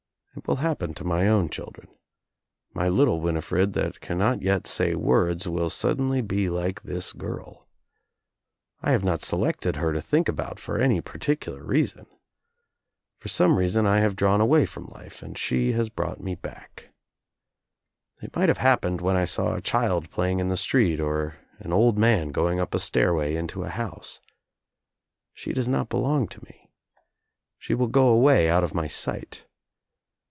It 0.33 0.47
will 0.47 0.55
hap 0.55 0.79
pen 0.79 0.93
to 0.93 1.03
my 1.03 1.27
own 1.27 1.49
children. 1.49 1.89
My 2.73 2.87
little 2.87 3.19
Winifred 3.19 3.73
that 3.73 3.99
can 3.99 4.17
not 4.17 4.41
yet 4.41 4.65
say 4.65 4.95
words 4.95 5.45
will 5.45 5.69
suddenly 5.69 6.21
be 6.21 6.47
like 6.49 6.83
this 6.83 7.11
girl, 7.11 7.67
I 8.81 8.91
have 8.91 9.03
not 9.03 9.21
selected 9.21 9.75
her 9.75 9.91
to 9.91 9.99
think 10.01 10.29
about 10.29 10.57
for 10.57 10.77
any 10.77 11.01
particular 11.01 11.61
reason. 11.61 12.05
For 13.17 13.27
some 13.27 13.57
reason 13.57 13.85
I 13.85 13.97
have 13.99 14.15
drawn 14.15 14.39
away 14.39 14.65
from 14.65 14.85
life 14.85 15.21
and 15.21 15.37
she 15.37 15.73
has 15.73 15.89
brought 15.89 16.21
me 16.21 16.35
back. 16.35 16.91
It 18.21 18.33
might 18.33 18.47
have 18.47 18.59
hap 18.59 18.83
pened 18.83 19.01
when 19.01 19.17
I 19.17 19.25
saw 19.25 19.53
a 19.55 19.61
child 19.61 20.09
playing 20.11 20.39
in 20.39 20.47
the 20.47 20.55
street 20.57 21.01
or 21.01 21.39
an 21.59 21.73
old 21.73 21.97
man 21.97 22.29
going 22.29 22.57
up 22.57 22.73
a 22.73 22.79
stairway 22.79 23.35
into 23.35 23.63
a 23.63 23.69
house. 23.69 24.21
She 25.33 25.51
does 25.51 25.67
not 25.67 25.89
belong 25.89 26.29
to 26.29 26.43
me. 26.45 26.71
She 27.59 27.73
will 27.75 27.87
go 27.87 28.07
away 28.07 28.49
out 28.49 28.63
of 28.63 28.73
my 28.73 28.87
sight. 28.87 29.45